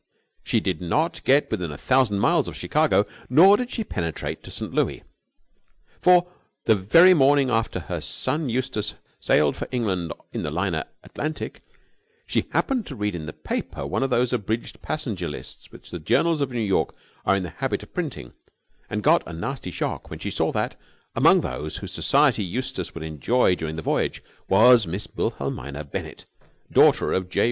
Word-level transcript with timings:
She 0.43 0.59
did 0.59 0.81
not 0.81 1.23
get 1.25 1.51
within 1.51 1.71
a 1.71 1.77
thousand 1.77 2.17
miles 2.21 2.47
of 2.47 2.55
Chicago, 2.57 3.05
nor 3.29 3.55
did 3.55 3.69
she 3.69 3.83
penetrate 3.83 4.41
to 4.41 4.49
St. 4.49 4.73
Louis. 4.73 5.03
For 6.01 6.25
the 6.65 6.73
very 6.73 7.13
morning 7.13 7.51
after 7.51 7.81
her 7.81 8.01
son 8.01 8.49
Eustace 8.49 8.95
sailed 9.19 9.55
for 9.55 9.67
England 9.71 10.11
in 10.33 10.41
the 10.41 10.49
liner 10.49 10.85
Atlantic, 11.03 11.61
she 12.25 12.47
happened 12.51 12.87
to 12.87 12.95
read 12.95 13.13
in 13.13 13.27
the 13.27 13.31
paper 13.33 13.85
one 13.85 14.01
of 14.01 14.09
those 14.09 14.33
abridged 14.33 14.81
passenger 14.81 15.27
lists 15.29 15.71
which 15.71 15.91
the 15.91 15.99
journals 15.99 16.41
of 16.41 16.49
New 16.49 16.61
York 16.61 16.95
are 17.23 17.35
in 17.35 17.43
the 17.43 17.51
habit 17.51 17.83
of 17.83 17.93
printing, 17.93 18.33
and 18.89 19.03
got 19.03 19.21
a 19.27 19.33
nasty 19.33 19.69
shock 19.69 20.09
when 20.09 20.17
she 20.17 20.31
saw 20.31 20.51
that, 20.51 20.75
among 21.15 21.41
those 21.41 21.77
whose 21.77 21.93
society 21.93 22.43
Eustace 22.43 22.95
would 22.95 23.03
enjoy 23.03 23.53
during 23.53 23.75
the 23.75 23.83
voyage 23.83 24.23
was 24.49 24.87
Miss 24.87 25.07
Wilhelmina 25.15 25.83
Bennett, 25.83 26.25
daughter 26.71 27.13
of 27.13 27.29
J. 27.29 27.39